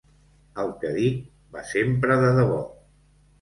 [0.61, 1.19] El què dic
[1.59, 2.59] va sempre de debò.